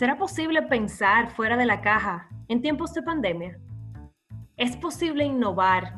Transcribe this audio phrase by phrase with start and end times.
[0.00, 3.60] ¿Será posible pensar fuera de la caja en tiempos de pandemia?
[4.56, 5.92] ¿Es posible innovar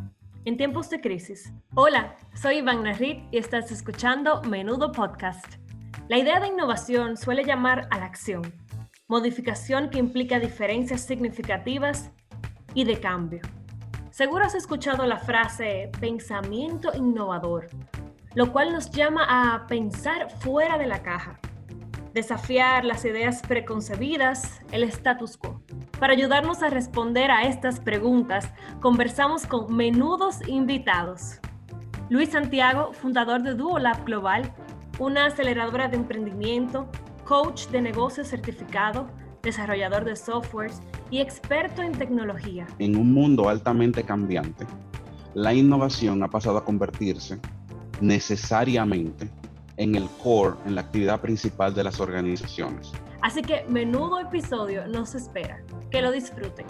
[0.44, 1.52] en tiempos de crisis?
[1.76, 5.46] Hola, soy Iván Narrit y estás escuchando Menudo Podcast.
[6.08, 8.42] La idea de innovación suele llamar a la acción,
[9.06, 12.10] modificación que implica diferencias significativas
[12.74, 13.42] y de cambio.
[14.10, 17.68] Seguro has escuchado la frase pensamiento innovador,
[18.34, 21.38] lo cual nos llama a pensar fuera de la caja
[22.14, 25.62] desafiar las ideas preconcebidas, el status quo.
[25.98, 28.50] Para ayudarnos a responder a estas preguntas,
[28.80, 31.38] conversamos con menudos invitados.
[32.10, 34.52] Luis Santiago, fundador de Duolab Global,
[34.98, 36.86] una aceleradora de emprendimiento,
[37.24, 39.08] coach de negocios certificado,
[39.42, 42.66] desarrollador de softwares y experto en tecnología.
[42.78, 44.66] En un mundo altamente cambiante,
[45.34, 47.40] la innovación ha pasado a convertirse
[48.00, 49.30] necesariamente
[49.76, 52.92] en el core, en la actividad principal de las organizaciones.
[53.20, 55.62] Así que menudo episodio nos espera.
[55.90, 56.66] Que lo disfruten.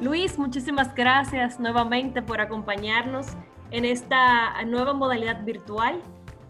[0.00, 3.26] Luis, muchísimas gracias nuevamente por acompañarnos
[3.70, 6.00] en esta nueva modalidad virtual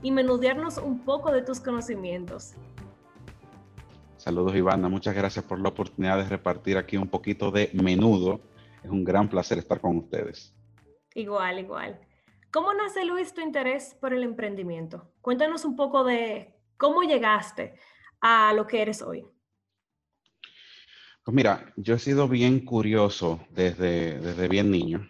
[0.03, 2.55] y menudearnos un poco de tus conocimientos.
[4.27, 8.41] Saludos Ivana, muchas gracias por la oportunidad de repartir aquí un poquito de menudo.
[8.83, 10.53] Es un gran placer estar con ustedes.
[11.15, 12.01] Igual, igual.
[12.51, 15.13] ¿Cómo nace Luis tu interés por el emprendimiento?
[15.21, 17.79] Cuéntanos un poco de cómo llegaste
[18.21, 19.25] a lo que eres hoy.
[21.23, 25.09] Pues mira, yo he sido bien curioso desde, desde bien niño.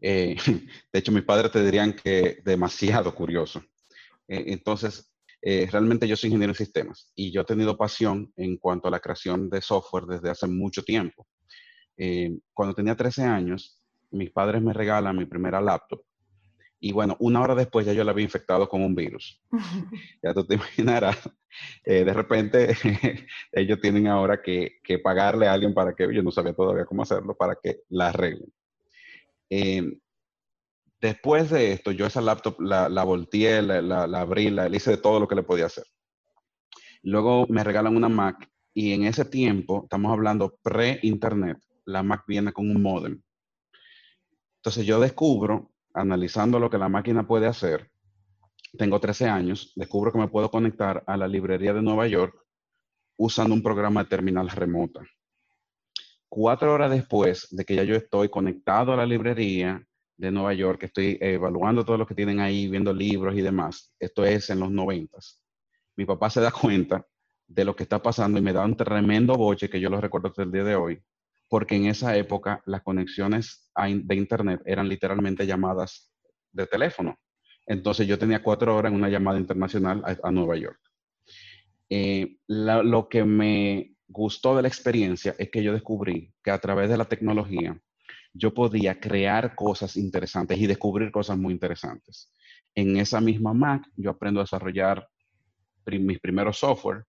[0.00, 0.36] Eh,
[0.92, 3.58] de hecho, mis padres te dirían que demasiado curioso.
[4.28, 5.12] Eh, entonces,
[5.48, 8.90] eh, realmente yo soy ingeniero en sistemas y yo he tenido pasión en cuanto a
[8.90, 11.24] la creación de software desde hace mucho tiempo.
[11.96, 13.80] Eh, cuando tenía 13 años,
[14.10, 16.02] mis padres me regalan mi primera laptop
[16.80, 19.40] y bueno, una hora después ya yo la había infectado con un virus.
[20.20, 21.30] ya tú te imaginarás,
[21.84, 22.74] eh, de repente
[23.52, 27.04] ellos tienen ahora que, que, pagarle a alguien para que, yo no sabía todavía cómo
[27.04, 28.52] hacerlo, para que la arreglen.
[31.00, 34.96] Después de esto, yo esa laptop la, la volteé, la, la, abrí, la, hice de
[34.96, 35.84] todo lo que le podía hacer.
[37.02, 42.52] Luego me regalan una Mac y en ese tiempo, estamos hablando pre-internet, la Mac viene
[42.52, 43.22] con un modem.
[44.56, 47.90] Entonces yo descubro, analizando lo que la máquina puede hacer,
[48.76, 52.36] tengo 13 años, descubro que me puedo conectar a la librería de Nueva York
[53.16, 55.02] usando un programa de terminal remota.
[56.28, 60.82] Cuatro horas después de que ya yo estoy conectado a la librería, de Nueva York,
[60.84, 63.94] estoy evaluando todo lo que tienen ahí, viendo libros y demás.
[63.98, 65.42] Esto es en los noventas.
[65.96, 67.06] Mi papá se da cuenta
[67.46, 70.28] de lo que está pasando y me da un tremendo boche que yo lo recuerdo
[70.28, 71.02] hasta el día de hoy,
[71.48, 76.12] porque en esa época las conexiones de internet eran literalmente llamadas
[76.52, 77.16] de teléfono.
[77.66, 80.80] Entonces yo tenía cuatro horas en una llamada internacional a, Nueva York.
[81.90, 86.88] Eh, lo que me gustó de la experiencia es que yo descubrí que a través
[86.88, 87.80] de la tecnología
[88.36, 92.32] yo podía crear cosas interesantes y descubrir cosas muy interesantes.
[92.74, 95.08] En esa misma Mac, yo aprendo a desarrollar
[95.86, 97.04] mis primeros software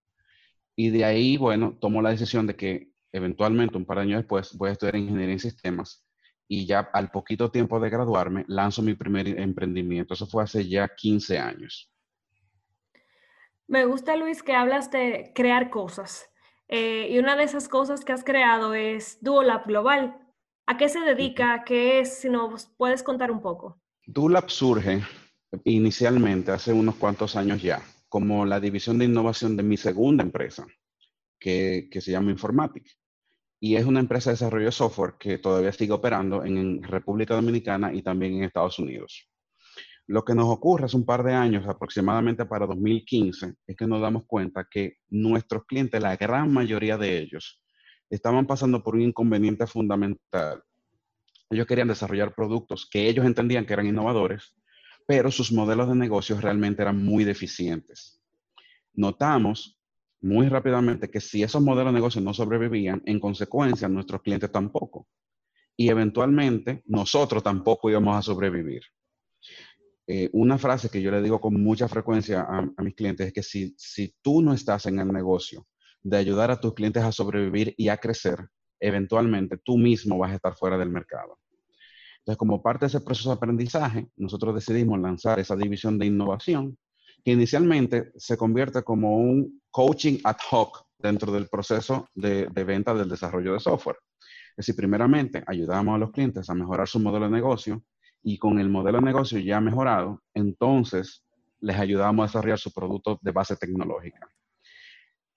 [0.76, 4.56] y de ahí, bueno, tomo la decisión de que eventualmente, un par de años después,
[4.56, 6.06] voy a estudiar ingeniería en sistemas
[6.46, 10.14] y ya al poquito tiempo de graduarme, lanzo mi primer emprendimiento.
[10.14, 11.92] Eso fue hace ya 15 años.
[13.66, 16.30] Me gusta, Luis, que hablas de crear cosas.
[16.68, 20.27] Eh, y una de esas cosas que has creado es Duolab Global.
[20.70, 21.64] ¿A qué se dedica?
[21.64, 22.18] ¿Qué es?
[22.18, 23.80] Si nos puedes contar un poco.
[24.04, 25.02] DULAB surge
[25.64, 30.66] inicialmente hace unos cuantos años ya como la división de innovación de mi segunda empresa,
[31.40, 32.86] que, se llama Informatic.
[33.58, 37.94] Y es una empresa de desarrollo de software que todavía sigue operando en República Dominicana
[37.94, 39.26] y también en Estados Unidos.
[40.06, 44.02] Lo que nos ocurre hace un par de años, aproximadamente para 2015, es que nos
[44.02, 47.62] damos cuenta que nuestros clientes, la gran mayoría de ellos,
[48.10, 50.62] estaban pasando por un inconveniente fundamental.
[51.50, 54.54] Ellos querían desarrollar productos que ellos entendían que eran innovadores,
[55.06, 58.22] pero sus modelos de negocios realmente eran muy deficientes.
[58.92, 59.78] Notamos
[60.20, 65.08] muy rápidamente que si esos modelos de negocio no sobrevivían, en consecuencia nuestros clientes tampoco.
[65.76, 68.82] Y eventualmente nosotros tampoco íbamos a sobrevivir.
[70.06, 73.32] Eh, una frase que yo le digo con mucha frecuencia a, a mis clientes es
[73.32, 75.66] que si, si tú no estás en el negocio
[76.02, 78.48] de ayudar a tus clientes a sobrevivir y a crecer,
[78.80, 81.38] eventualmente tú mismo vas a estar fuera del mercado.
[82.18, 86.76] Entonces, como parte de ese proceso de aprendizaje, nosotros decidimos lanzar esa división de innovación,
[87.24, 93.08] que inicialmente se convierte como un coaching ad hoc dentro del proceso de, venta del
[93.08, 93.96] desarrollo de software.
[94.50, 97.82] Es decir, primeramente, ayudábamos a los clientes a mejorar su modelo de negocio
[98.22, 101.24] y con el modelo de negocio ya mejorado, entonces
[101.60, 104.28] les ayudábamos a desarrollar su producto de base tecnológica.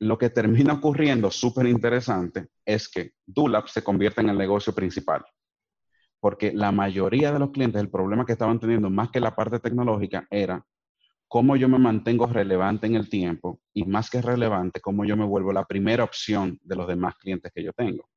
[0.02, 5.24] Lo que termina ocurriendo, súper interesante, es que Dulab se convierte en el negocio principal.
[6.20, 9.60] Porque la mayoría de los clientes, el problema que estaban teniendo más que la parte
[9.60, 10.66] tecnológica era
[11.28, 15.24] cómo yo me mantengo relevante en el tiempo y más que relevante, cómo yo me
[15.26, 18.10] vuelvo la primera opción de los demás clientes que yo tengo.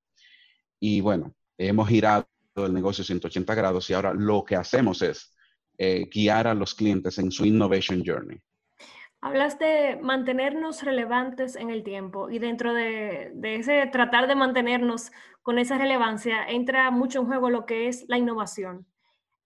[0.80, 2.26] Y bueno, hemos girado
[2.56, 5.36] el negocio 180 grados y ahora lo que hacemos es
[5.76, 8.40] eh, guiar a los clientes en su innovation journey.
[9.24, 15.58] Hablas de mantenernos relevantes en el tiempo y dentro de, ese tratar de mantenernos con
[15.58, 18.86] esa relevancia entra mucho en juego lo que es la innovación.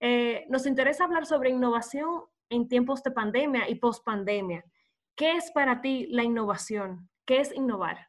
[0.00, 4.64] Eh, nos interesa hablar sobre innovación en tiempos de pandemia y post-pandemia.
[5.14, 7.08] ¿Qué es para ti la innovación?
[7.25, 8.08] ¿Qué es innovar?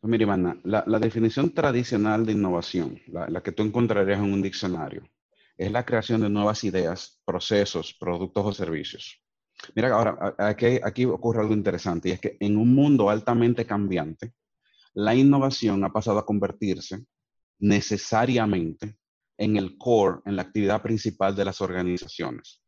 [0.00, 5.02] Pues mira, Ivana, la, definición tradicional de innovación, la, que tú encontrarías en un diccionario,
[5.58, 9.22] es la creación de nuevas ideas, procesos, productos o servicios.
[9.74, 14.32] Mira, ahora, aquí, aquí ocurre algo interesante y es que en un mundo altamente cambiante,
[14.94, 17.04] la innovación ha pasado a convertirse
[17.60, 18.96] necesariamente
[19.36, 22.62] en el core, en la actividad principal de las organizaciones.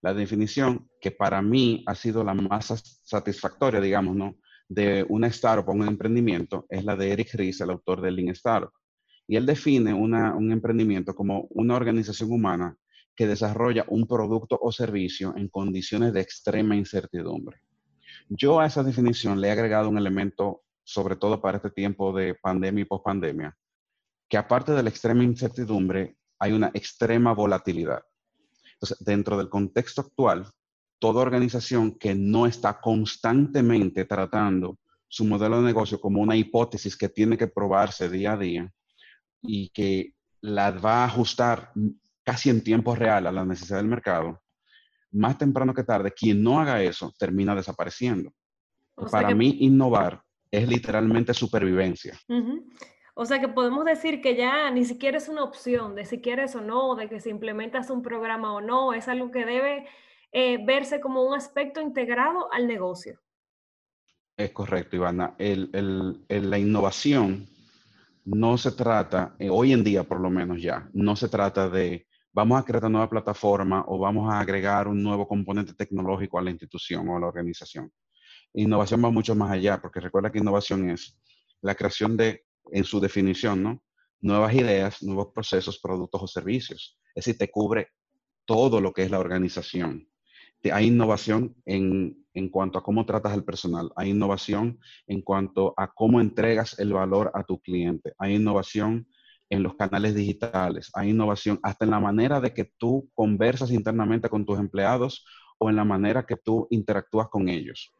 [0.00, 4.36] La definición que para mí ha sido la más satisfactoria, digamos, ¿no?
[4.68, 8.28] de una startup o un emprendimiento es la de Eric Ries, el autor de Lean
[8.28, 8.70] Startup.
[9.26, 12.76] Y él define un emprendimiento como una organización humana
[13.18, 17.62] que desarrolla un producto o servicio en condiciones de extrema incertidumbre.
[18.28, 22.36] Yo a esa definición le he agregado un elemento, sobre todo para este tiempo de
[22.36, 23.58] pandemia y pospandemia,
[24.28, 28.04] que aparte de la extrema incertidumbre, hay una extrema volatilidad.
[28.74, 30.46] Entonces, dentro del contexto actual,
[31.00, 34.78] toda organización que no está constantemente tratando
[35.08, 38.72] su modelo de negocio como una hipótesis que tiene que probarse día a día
[39.42, 41.72] y que la va a ajustar
[42.28, 44.42] casi en tiempo real a la necesidad del mercado,
[45.12, 48.34] más temprano que tarde, quien no haga eso termina desapareciendo.
[49.10, 50.20] Para mí, innovar
[50.50, 52.20] es literalmente supervivencia.
[53.14, 56.54] O sea que podemos decir que ya ni siquiera es una opción de si quieres
[56.54, 59.86] o no, de que si implementas un programa o no, es algo que debe
[60.30, 63.18] eh, verse como un aspecto integrado al negocio.
[64.36, 65.34] Es correcto, Ivana.
[65.38, 67.48] la innovación
[68.26, 72.07] no se trata, eh, hoy en día por lo menos ya, no se trata de
[72.38, 76.42] vamos a crear una nueva plataforma o vamos a agregar un nuevo componente tecnológico a
[76.42, 77.92] la institución o a la organización.
[78.54, 81.18] Innovación va mucho más allá, porque recuerda que innovación es
[81.62, 83.82] la creación de en su definición, ¿no?
[84.20, 86.96] Nuevas ideas, nuevos procesos, productos o servicios.
[87.12, 87.88] Es decir, te cubre
[88.44, 90.08] todo lo que es la organización.
[90.72, 93.90] Hay innovación en, en cuanto a cómo tratas al personal.
[93.96, 98.12] Hay innovación en cuanto a cómo entregas el valor a tu cliente.
[98.16, 99.08] Hay innovación
[99.50, 100.90] en los canales digitales.
[100.94, 105.24] Hay innovación hasta en la manera de que tú conversas internamente con tus empleados
[105.58, 107.92] o en la manera que tú interactúas con ellos.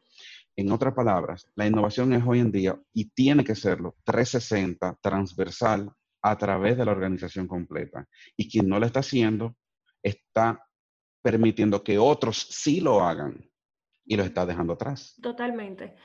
[0.55, 5.91] En otras palabras, la innovación es hoy en día y tiene que serlo 360, transversal,
[6.21, 8.05] a través de la organización completa.
[8.35, 9.55] Y quien no lo está haciendo
[10.03, 10.65] está
[11.21, 13.49] permitiendo que otros sí lo hagan
[14.05, 15.15] y lo está dejando atrás.
[15.21, 15.95] Totalmente.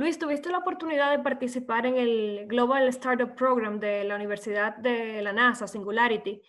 [0.00, 5.20] Luis, tuviste la oportunidad de participar en el Global Startup Program de la Universidad de
[5.20, 6.40] la NASA, Singularity.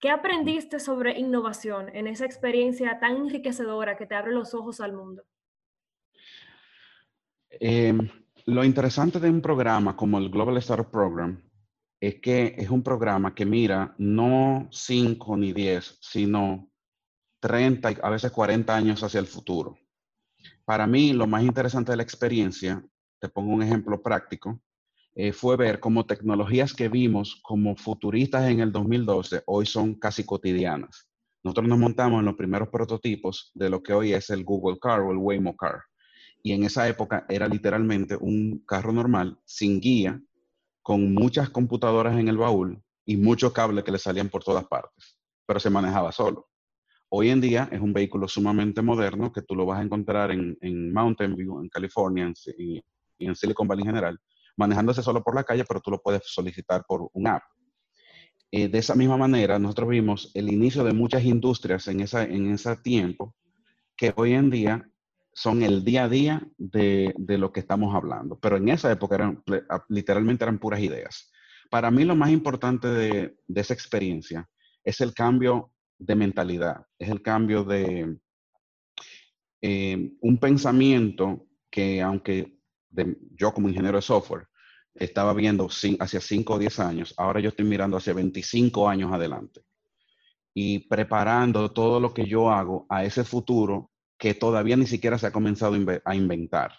[0.00, 4.92] ¿Qué aprendiste sobre innovación en esa experiencia tan enriquecedora que te abre los ojos al
[4.92, 5.22] mundo?
[7.48, 8.08] Em,
[8.46, 11.40] lo interesante de un programa como el Global Startup Program
[12.00, 16.72] es que es un programa que mira no 5 ni 10, sino
[17.38, 19.78] 30 y a veces 40 años hacia el futuro.
[20.64, 22.82] Para mí, lo más interesante de la experiencia,
[23.20, 24.60] te pongo un ejemplo práctico,
[25.14, 30.24] eh, fue ver cómo tecnologías que vimos como futuristas en el 2012 hoy son casi
[30.24, 31.08] cotidianas.
[31.42, 35.00] Nosotros nos montamos en los primeros prototipos de lo que hoy es el Google Car
[35.00, 35.80] o el Waymo Car
[36.42, 40.20] y en esa época era literalmente un carro normal, sin guía,
[40.80, 45.18] con muchas computadoras en el baúl y muchos cables que le salían por todas partes,
[45.44, 46.48] pero se manejaba solo.
[47.08, 50.92] Hoy en día es un vehículo sumamente moderno que tú lo vas a encontrar en,
[50.92, 52.80] Mountain View, en California y,
[53.18, 54.18] en Silicon Valley en general,
[54.56, 57.42] manejándose solo por la calle, pero tú lo puedes solicitar por un app.
[58.52, 62.52] Eh, de esa misma manera, nosotros vimos el inicio de muchas industrias en, esa, en
[62.52, 63.34] ese tiempo
[63.96, 64.88] que hoy en día
[65.36, 68.38] son el día a día de, lo que estamos hablando.
[68.38, 69.42] Pero en esa época eran,
[69.88, 71.30] literalmente eran puras ideas.
[71.70, 74.48] Para mí lo más importante de, esa experiencia
[74.82, 78.16] es el cambio de mentalidad, es el cambio de
[79.60, 82.55] eh, un pensamiento que aunque
[82.90, 84.48] yo como ingeniero de software
[84.94, 85.68] estaba viendo
[86.00, 89.62] hacia 5 o 10 años, ahora yo estoy mirando hacia 25 años adelante
[90.54, 95.26] y preparando todo lo que yo hago a ese futuro que todavía ni siquiera se
[95.26, 96.72] ha comenzado a inventar.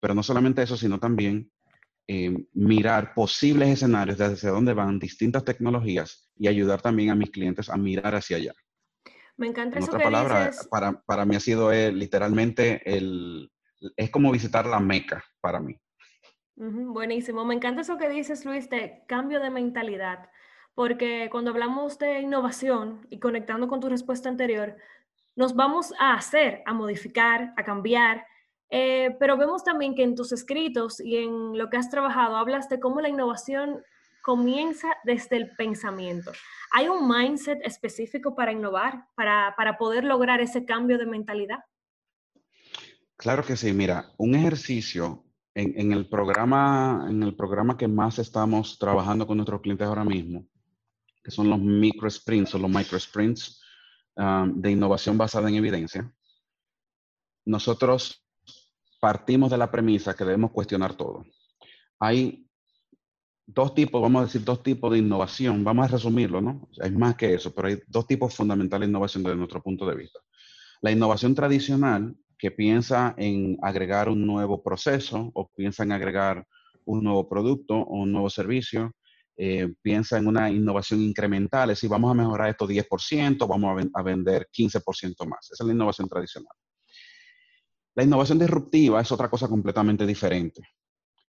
[0.00, 1.50] Pero no solamente eso, sino también
[2.06, 7.30] eh, mirar posibles escenarios desde hacia dónde van distintas tecnologías y ayudar también a mis
[7.30, 8.52] clientes a mirar hacia allá.
[9.38, 10.68] Me encanta en eso otra que palabra, dices.
[10.68, 13.50] Para, para mí ha sido eh, literalmente el,
[13.96, 15.78] es como visitar la meca para mí.
[16.56, 17.44] buenísimo.
[17.44, 20.30] Me encanta eso que dices, Luis, de cambio de mentalidad.
[20.74, 24.76] Porque cuando hablamos de innovación y conectando con tu respuesta anterior,
[25.34, 28.26] nos vamos a hacer, a modificar, a cambiar.
[28.68, 32.68] Eh, pero vemos también que en tus escritos y en lo que has trabajado hablas
[32.68, 33.82] de cómo la innovación
[34.22, 36.32] comienza desde el pensamiento.
[36.72, 41.60] ¿Hay un mindset específico para innovar, para, para poder lograr ese cambio de mentalidad?
[43.16, 43.72] Claro que sí.
[43.72, 49.38] Mira, un ejercicio en, en, el programa, en el programa que más estamos trabajando con
[49.38, 50.46] nuestros clientes ahora mismo,
[51.24, 53.62] que son los micro sprints o los micro sprints
[54.16, 56.12] um, de innovación basada en evidencia.
[57.46, 58.22] Nosotros
[59.00, 61.24] partimos de la premisa que debemos cuestionar todo.
[61.98, 62.46] Hay
[63.46, 65.64] dos tipos, vamos a decir, dos tipos de innovación.
[65.64, 66.68] Vamos a resumirlo, ¿no?
[66.82, 69.94] Hay más que eso, pero hay dos tipos fundamentales de innovación desde nuestro punto de
[69.94, 70.18] vista.
[70.82, 76.46] La innovación tradicional, que piensa en agregar un nuevo proceso o piensa en agregar
[76.84, 78.92] un nuevo producto o un nuevo servicio,
[79.36, 84.00] eh, piensa en una innovación incremental, es decir, vamos a mejorar esto 10%, vamos a,
[84.00, 85.50] a vender 15% más.
[85.50, 86.52] Esa es la innovación tradicional.
[87.94, 90.62] La innovación disruptiva es otra cosa completamente diferente.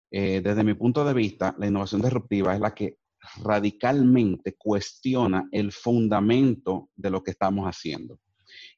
[0.10, 2.98] Eh, desde mi punto de vista, la innovación disruptiva es la que
[3.44, 8.20] radicalmente cuestiona el fundamento de lo que estamos haciendo.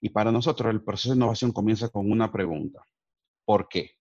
[0.02, 2.82] Y para nosotros el proceso de innovación comienza con una pregunta.
[3.46, 3.92] ¿Por qué?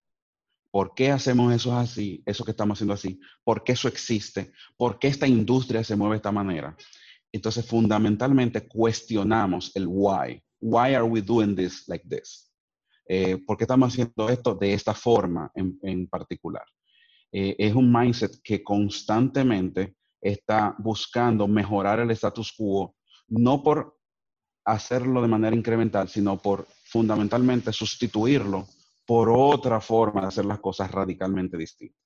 [0.70, 3.18] ¿Por qué hacemos eso así, eso que estamos haciendo así?
[3.42, 4.52] ¿Por qué eso existe?
[4.76, 6.76] ¿Por qué esta industria se mueve de esta manera?
[7.32, 10.42] Entonces, fundamentalmente cuestionamos el why.
[10.60, 12.52] Why are we doing this like this?
[13.06, 16.64] Eh, ¿Por qué estamos haciendo esto de esta forma en, en particular?
[17.32, 22.96] eh, es un mindset que constantemente está buscando mejorar el status quo,
[23.28, 23.97] no por
[24.72, 28.66] hacerlo de manera incremental, sino por fundamentalmente sustituirlo
[29.06, 31.98] por otra forma de hacer las cosas radicalmente distintas.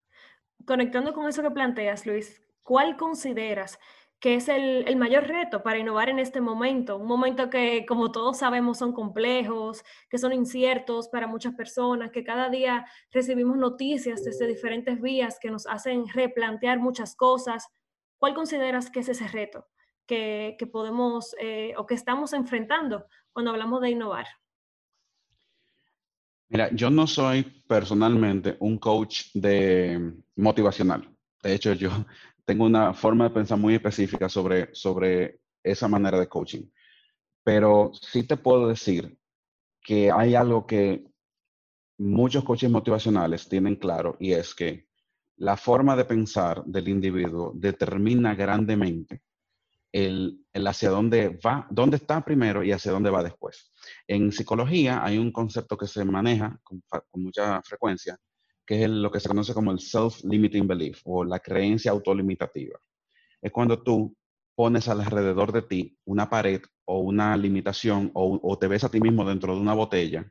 [0.64, 3.78] Conectando con eso que planteas, Luis, ¿cuál consideras
[4.20, 8.12] que es el, el, mayor reto para innovar en este momento, un momento que, como
[8.12, 14.22] todos sabemos, son complejos, que son inciertos para muchas personas, que cada día recibimos noticias
[14.22, 17.66] desde diferentes vías que nos hacen replantear muchas cosas.
[18.16, 19.66] ¿Cuál consideras que es ese reto
[20.06, 24.26] que, que podemos eh, o que estamos enfrentando cuando hablamos de innovar?
[26.48, 31.08] Mira, yo no soy personalmente un coach de motivacional.
[31.42, 31.90] De hecho, yo
[32.44, 36.68] tengo una forma de pensar muy específica sobre, sobre esa manera de coaching.
[37.42, 39.16] Pero sí te puedo decir
[39.82, 41.04] que hay algo que
[41.98, 44.86] muchos coaches motivacionales tienen claro y es que
[45.36, 49.22] la forma de pensar del individuo determina grandemente
[49.92, 53.70] el, el, hacia dónde va, dónde está primero y hacia dónde va después.
[54.06, 56.82] En psicología hay un concepto que se maneja con,
[57.14, 58.18] mucha frecuencia
[58.64, 62.78] que es lo que se conoce como el self-limiting belief o la creencia autolimitativa.
[63.40, 64.16] Es cuando tú
[64.54, 69.24] pones alrededor de ti una pared o una limitación o, te ves a ti mismo
[69.24, 70.30] dentro de una botella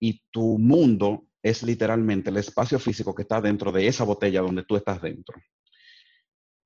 [0.00, 4.64] y tu mundo es literalmente el espacio físico que está dentro de esa botella donde
[4.64, 5.40] tú estás dentro.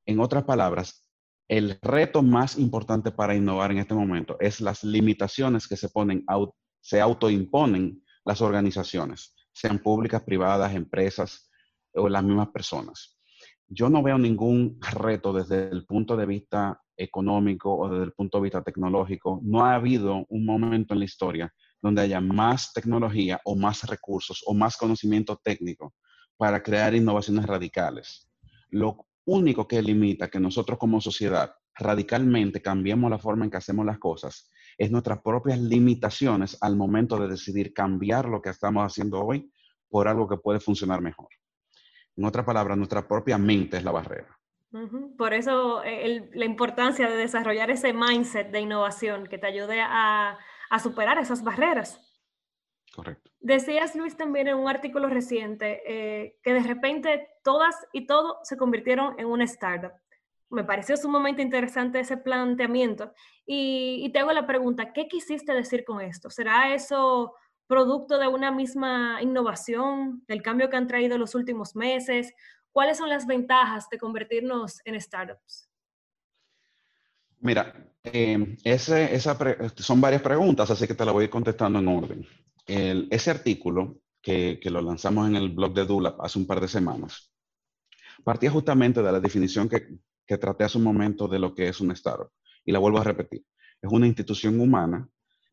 [0.07, 1.06] En otras palabras,
[1.49, 6.25] el reto más importante para innovar en este momento es las limitaciones que se ponen,
[6.81, 11.51] se autoimponen las organizaciones sean públicas, privadas, empresas
[11.95, 13.19] o las mismas personas.
[13.67, 18.37] Yo no veo ningún reto desde el punto de vista económico o desde el punto
[18.37, 19.41] de vista tecnológico.
[19.43, 24.43] No ha habido un momento en la historia donde haya más tecnología o más recursos
[24.47, 25.95] o más conocimiento técnico
[26.37, 28.29] para crear innovaciones radicales.
[29.27, 33.99] Único que limita que nosotros como sociedad radicalmente cambiemos la forma en que hacemos las
[33.99, 39.51] cosas es nuestras propias limitaciones al momento de decidir cambiar lo que estamos haciendo hoy
[39.89, 41.29] por algo que puede funcionar mejor.
[42.17, 44.39] En otras palabras, nuestra propia mente es la barrera.
[45.17, 50.39] Por eso eh, la importancia de desarrollar ese mindset de innovación que te ayude a
[50.83, 52.07] superar esas barreras.
[52.97, 53.31] Correcto.
[53.41, 58.57] Decías, Luis, también en un artículo reciente eh, que de repente todas y todo se
[58.57, 59.93] convirtieron en una startup.
[60.49, 63.13] Me pareció sumamente interesante ese planteamiento
[63.45, 66.31] y, y te hago la pregunta, ¿qué quisiste decir con esto?
[66.31, 67.35] ¿Será eso
[67.67, 72.33] producto de una misma innovación, del cambio que han traído los últimos meses?
[72.73, 75.69] ¿Cuáles son las ventajas de convertirnos en startups?
[77.41, 77.75] Mira,
[78.05, 82.27] eh, ese, son varias preguntas, así que te la voy a ir contestando en orden.
[82.67, 87.33] Ese artículo que, lo lanzamos en el blog de Dula hace un par de semanas,
[88.25, 91.81] partía justamente de la definición que, que traté hace un momento de lo que es
[91.81, 92.31] un startup.
[92.65, 93.45] Y la vuelvo a repetir.
[93.81, 95.09] Es una institución humana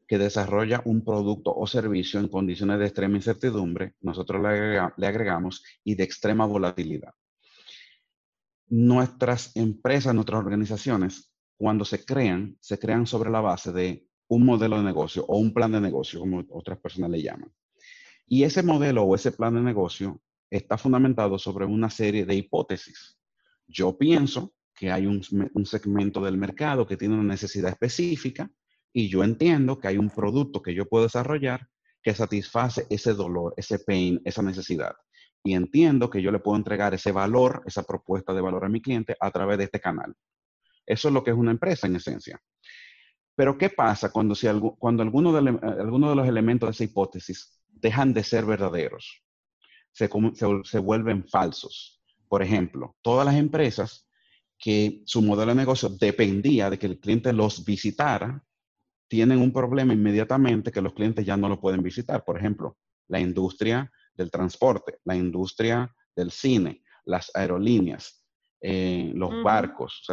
[0.08, 5.96] que desarrolla un producto o servicio en condiciones de extrema incertidumbre, nosotros le, agregamos, y
[5.96, 7.14] de extrema volatilidad.
[8.68, 14.78] Nuestras empresas, nuestras organizaciones, cuando se crean, se crean sobre la base de un modelo
[14.78, 17.52] de negocio o un plan de negocio, como otras personas le llaman.
[18.28, 23.18] Y ese modelo o ese plan de negocio está fundamentado sobre una serie de hipótesis.
[23.68, 25.22] Yo pienso que hay un,
[25.54, 28.50] un segmento del mercado que tiene una necesidad específica
[28.92, 31.70] y yo entiendo que hay un producto que yo puedo desarrollar
[32.02, 34.94] que satisface ese dolor, ese pain, esa necesidad.
[35.44, 38.82] Y entiendo que yo le puedo entregar ese valor, esa propuesta de valor a mi
[38.82, 40.14] cliente a través de este canal.
[40.86, 42.42] Eso es lo que es una empresa en esencia.
[43.36, 44.48] Pero ¿qué pasa cuando, si
[44.78, 49.24] cuando alguno, de, alguno de los elementos de esa hipótesis dejan de ser verdaderos?
[49.92, 50.10] Se,
[50.64, 52.02] se vuelven falsos.
[52.28, 54.08] Por ejemplo, todas las empresas
[54.58, 58.44] que su modelo de negocio dependía de que el cliente los visitara,
[59.08, 62.24] tienen un problema inmediatamente que los clientes ya no lo pueden visitar.
[62.24, 68.24] Por ejemplo, la industria del transporte, la industria del cine, las aerolíneas,
[68.62, 70.04] eh, los barcos,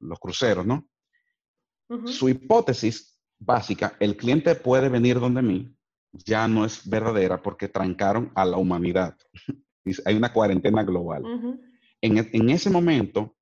[0.00, 0.88] los cruceros, ¿no?
[2.04, 5.74] Su hipótesis básica, el cliente puede venir donde mí,
[6.12, 9.16] ya no es verdadera porque trancaron a la humanidad.
[10.04, 11.24] Hay una cuarentena global.
[12.00, 13.36] en, en ese momento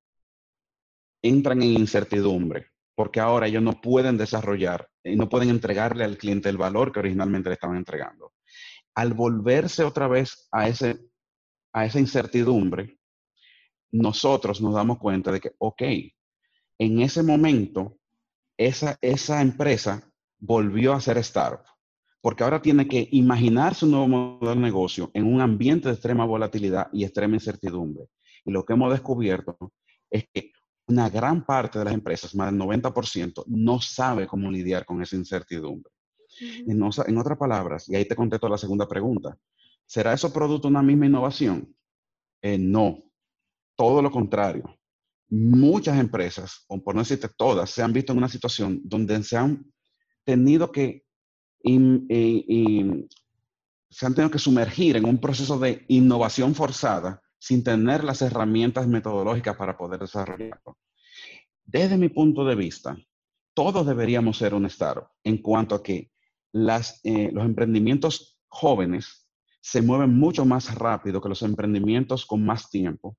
[1.23, 6.49] entran en incertidumbre porque ahora ellos no pueden desarrollar y no pueden entregarle al cliente
[6.49, 8.33] el valor que originalmente le estaban entregando.
[8.95, 10.99] Al volverse otra vez a, ese,
[11.75, 12.99] a esa incertidumbre,
[13.93, 15.83] nosotros nos damos cuenta de que, ok,
[16.79, 17.99] en ese momento,
[18.57, 21.67] esa, esa empresa volvió a ser startup,
[22.21, 26.25] porque ahora tiene que imaginarse un nuevo modelo de negocio en un ambiente de extrema
[26.25, 28.07] volatilidad y extrema incertidumbre.
[28.45, 29.57] Y lo que hemos descubierto
[30.11, 30.53] es que
[30.89, 35.17] una gran parte de las empresas, más del 90%, no sabe cómo lidiar con esa
[35.17, 35.91] incertidumbre.
[36.41, 39.37] en, otras palabras, y ahí te contesto la segunda pregunta,
[39.85, 41.75] ¿será eso producto de una misma innovación?
[42.43, 43.03] Eh, no,
[43.75, 44.79] todo lo contrario.
[45.29, 49.37] Muchas empresas, o por no decirte todas, se han visto en una situación donde se
[49.37, 49.73] han
[50.25, 51.05] tenido que
[53.91, 58.87] se han tenido que sumergir en un proceso de innovación forzada sin tener las herramientas
[58.87, 60.79] metodológicas para poder desarrollarlo.
[61.65, 62.97] Desde mi punto de vista,
[63.53, 66.13] todos deberíamos ser un startup en cuanto a que
[66.53, 69.29] las, eh, los emprendimientos jóvenes
[69.61, 73.17] se mueven mucho más rápido que los emprendimientos con más tiempo,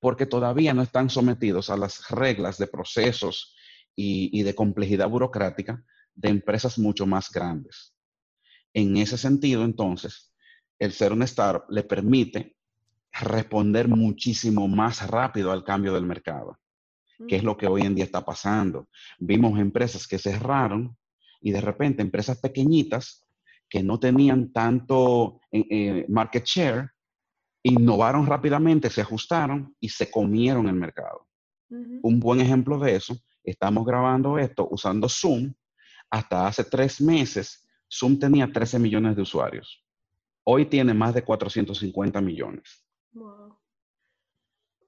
[0.00, 3.54] porque todavía no están sometidos a las reglas de procesos
[3.96, 7.94] y, de complejidad burocrática de empresas mucho más grandes.
[8.72, 10.32] En ese sentido, entonces,
[10.78, 12.56] el ser un startup le permite
[13.12, 16.58] responder muchísimo más rápido al cambio del mercado,
[17.28, 18.88] que es lo que hoy en día está pasando.
[19.18, 20.96] Vimos empresas que cerraron
[21.40, 23.24] y de repente empresas pequeñitas
[23.68, 26.90] que no tenían tanto eh, eh, market share,
[27.64, 31.26] innovaron rápidamente, se ajustaron y se comieron el mercado.
[32.02, 35.52] Un buen ejemplo de eso, estamos grabando esto usando Zoom.
[36.10, 39.82] Hasta hace tres meses, Zoom tenía 13 millones de usuarios.
[40.44, 42.84] Hoy tiene más de 450 millones.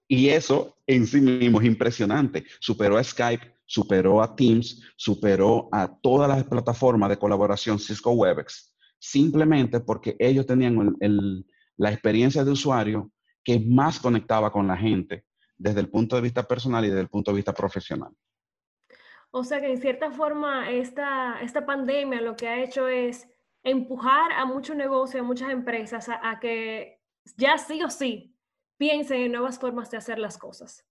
[0.06, 2.44] Y eso en sí mismo es impresionante.
[2.60, 8.76] Superó a Skype, superó a Teams, superó a todas las plataformas de colaboración Cisco Webex,
[8.98, 10.94] simplemente porque ellos tenían
[11.76, 13.10] la experiencia de usuario
[13.44, 15.24] que más conectaba con la gente
[15.56, 18.12] desde el punto de vista personal y desde el punto de vista profesional.
[19.30, 23.28] O sea que en cierta forma esta, esta pandemia lo que ha hecho es
[23.62, 27.00] empujar a muchos negocios, a muchas empresas a que
[27.36, 28.34] ya sí o sí
[28.78, 30.84] piensen en nuevas formas de hacer las cosas.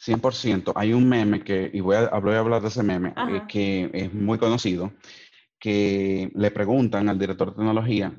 [0.00, 0.72] 100%.
[0.76, 3.90] Hay un meme que, y voy a, voy a hablar de ese meme, eh, que
[3.92, 4.92] es muy conocido,
[5.58, 8.18] que le preguntan al director de tecnología,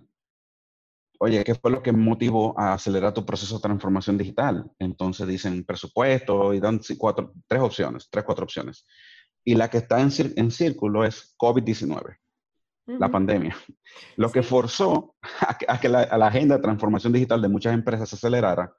[1.21, 4.71] oye, ¿qué fue lo que motivó a acelerar tu proceso de transformación digital?
[4.79, 8.85] Entonces dicen presupuesto y dan cuatro, tres opciones, tres, cuatro opciones.
[9.43, 12.17] Y la que está en, en círculo es COVID-19
[12.85, 13.55] la pandemia,
[14.17, 15.15] lo que forzó
[15.67, 18.73] a que, la, agenda de transformación digital de muchas empresas se acelerara,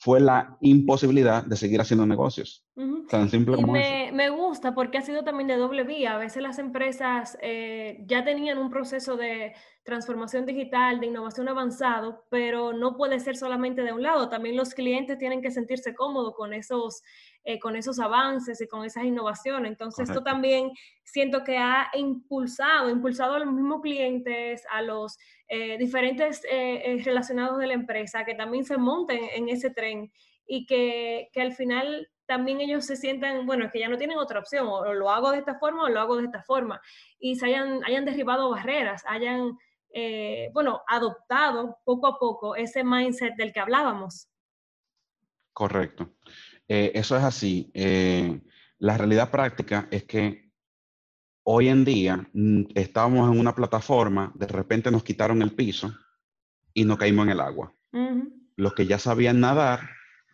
[0.00, 2.64] fue la imposibilidad de seguir haciendo negocios.
[3.10, 6.14] Tan simple como me, me, gusta porque ha sido también de doble vía.
[6.14, 9.54] A veces las empresas eh, ya tenían un proceso de
[9.88, 14.28] transformación digital, de innovación avanzado, pero no puede ser solamente de un lado.
[14.28, 17.02] También los clientes tienen que sentirse cómodos con esos,
[17.42, 19.70] eh, con esos avances y con esas innovaciones.
[19.70, 20.72] Entonces, esto también
[21.04, 25.16] siento que ha impulsado, impulsado a los mismos clientes, a los
[25.48, 30.12] eh, diferentes eh, relacionados de la empresa, que también se monten en ese tren
[30.46, 34.38] y que, que, al final también ellos se sientan, bueno, que ya no tienen otra
[34.38, 36.80] opción, o lo hago de esta forma o lo hago de esta forma,
[37.18, 39.56] y se hayan, hayan derribado barreras, hayan,
[40.52, 44.28] bueno, adoptado poco a poco ese mindset del que hablábamos.
[45.58, 46.14] Correcto.
[46.68, 47.68] Eh, eso es así.
[47.74, 48.40] Eh,
[48.78, 50.52] la realidad práctica es que
[51.42, 55.92] hoy en día mm, estábamos en una plataforma, de repente nos quitaron el piso
[56.72, 57.72] y nos caímos en el agua.
[58.54, 59.80] Los que ya sabían nadar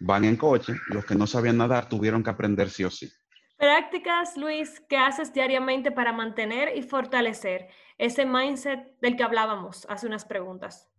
[0.00, 3.08] van en coche, los que no sabían nadar tuvieron que aprender sí o sí.
[3.56, 10.06] Prácticas, Luis, que haces diariamente para mantener y fortalecer ese mindset del que hablábamos hace
[10.06, 10.90] unas preguntas.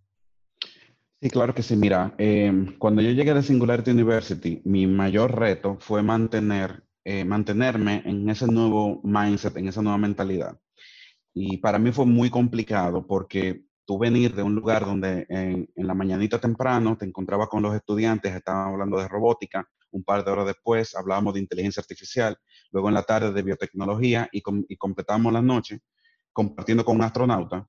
[1.21, 1.75] Sí, claro que sí.
[1.75, 8.03] Mira, em, cuando yo llegué de Singularity University, mi mayor reto fue mantener, eh, mantenerme
[8.05, 10.59] en ese nuevo mindset, en esa nueva mentalidad.
[11.33, 15.93] Y para mí fue muy complicado porque tú venir de un lugar donde en, la
[15.93, 20.47] mañanita temprano te encontraba con los estudiantes, estaban hablando de robótica, un par de horas
[20.47, 22.37] después hablábamos de inteligencia artificial,
[22.71, 25.81] luego en la tarde de biotecnología y, y completamos la noche
[26.33, 27.67] compartiendo con un astronauta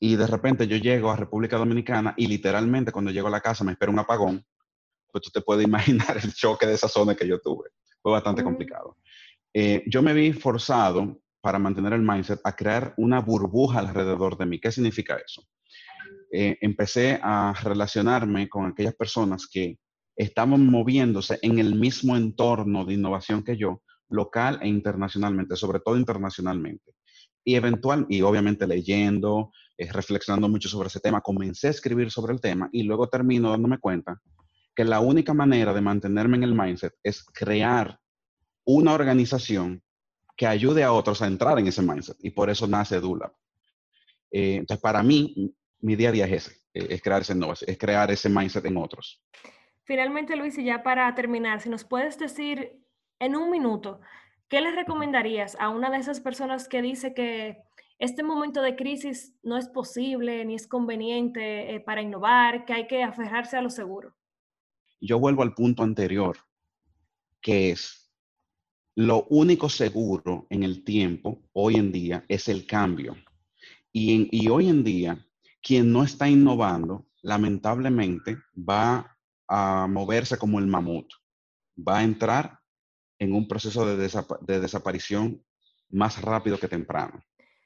[0.00, 3.62] y de repente yo llego a República Dominicana y literalmente cuando llego a la casa
[3.64, 4.44] me espera un apagón,
[5.12, 7.68] pues tú te puedes imaginar el choque de esa zona que yo tuve.
[8.00, 8.96] Fue bastante complicado.
[9.52, 14.46] Eh, yo me vi forzado para mantener el mindset a crear una burbuja alrededor de
[14.46, 14.60] mí.
[14.60, 15.42] ¿Qué significa eso?
[16.32, 19.78] Eh, empecé a relacionarme con aquellas personas que
[20.16, 25.96] estaban moviéndose en el mismo entorno de innovación que yo, local e internacionalmente, sobre todo
[25.96, 26.92] internacionalmente.
[27.42, 32.34] Y eventual, y obviamente leyendo, eh, reflexionando mucho sobre ese tema, comencé a escribir sobre
[32.34, 34.20] el tema y luego termino dándome cuenta
[34.74, 37.98] que la única manera de mantenerme en el mindset es crear
[38.64, 39.82] una organización
[40.40, 42.16] que ayude a otros a entrar en ese mindset.
[42.22, 43.30] Y por eso nace Dula.
[44.30, 47.34] Eh, entonces, para mí, mi día a día es ese, eh, es crear ese,
[47.66, 49.22] es crear ese mindset en otros.
[49.84, 52.72] Finalmente, Luis, y ya para terminar, si nos puedes decir
[53.18, 54.00] en un minuto,
[54.48, 57.58] ¿qué les recomendarías a una de esas personas que dice que
[57.98, 62.86] este momento de crisis no es posible ni es conveniente eh, para innovar, que hay
[62.86, 64.16] que aferrarse a lo seguro.
[65.02, 66.38] Yo vuelvo al punto anterior,
[67.42, 68.09] que es
[69.00, 73.16] lo único seguro en el tiempo hoy en día es el cambio.
[73.92, 75.26] Y, hoy en día,
[75.62, 79.16] quien no está innovando, lamentablemente va
[79.48, 81.10] a moverse como el mamut,
[81.76, 82.58] va a entrar
[83.18, 85.42] en un proceso de desaparición
[85.88, 87.24] más rápido que temprano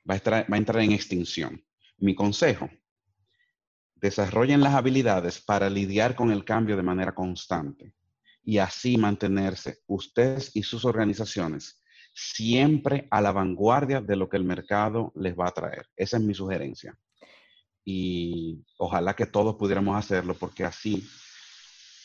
[0.09, 1.65] va a, entrar en extinción.
[1.99, 2.71] Mi consejo,
[3.97, 7.93] desarrollen las habilidades para lidiar con el cambio de manera constante
[8.45, 14.45] y así mantenerse ustedes y sus organizaciones siempre a la vanguardia de lo que el
[14.45, 15.87] mercado les va a traer.
[15.97, 16.97] Esa es mi sugerencia.
[17.85, 21.07] Y ojalá que todos pudiéramos hacerlo porque así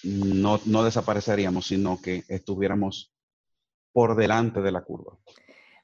[0.03, 3.13] no, no desapareceríamos, sino que estuviéramos
[3.91, 5.17] por delante de la curva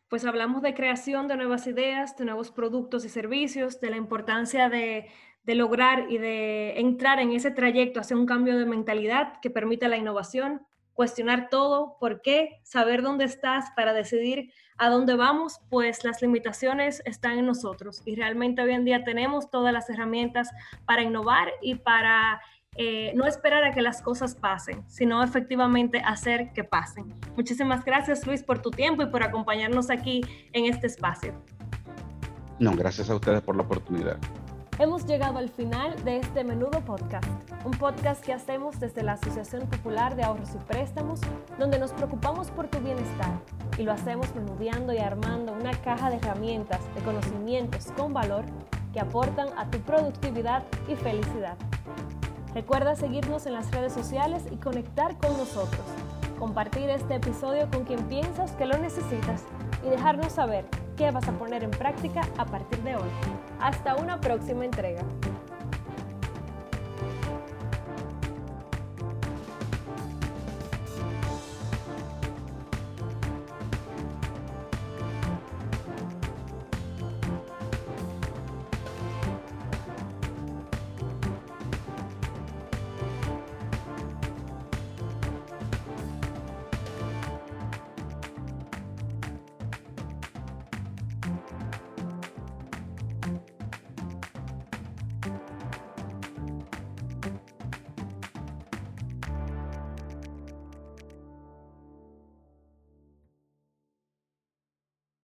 [0.07, 4.69] pues hablamos de creación de nuevas ideas, de nuevos productos y servicios, de la importancia
[4.69, 5.09] de,
[5.53, 9.97] lograr y de entrar en ese trayecto hacia un cambio de mentalidad que permita la
[9.97, 16.21] innovación, cuestionar todo, por qué, saber dónde estás para decidir a dónde vamos, pues las
[16.21, 20.49] limitaciones están en nosotros y realmente hoy en día tenemos todas las herramientas
[20.85, 22.41] para innovar y para
[22.77, 27.13] eh, no esperar a que las cosas pasen, sino efectivamente hacer que pasen.
[27.35, 31.33] Muchísimas gracias Luis por tu tiempo y por acompañarnos aquí en este espacio.
[32.59, 34.17] No, gracias a ustedes por la oportunidad.
[34.77, 37.25] Hemos llegado al final de este menudo podcast,
[37.63, 41.21] un podcast que hacemos desde la Asociación Popular de Ahorros y Préstamos,
[41.57, 43.39] donde nos preocupamos por tu bienestar
[43.77, 48.43] y lo hacemos menudeando y armando una caja de herramientas, de conocimientos con valor
[48.91, 51.55] que aportan a tu productividad y felicidad.
[52.53, 55.85] Recuerda seguirnos en las redes sociales y conectar con nosotros.
[56.39, 59.43] Compartir este episodio con quien piensas que lo necesitas
[59.85, 60.65] y dejarnos saber
[60.97, 63.09] qué vas a poner en práctica a partir de hoy.
[63.59, 65.01] Hasta una próxima entrega.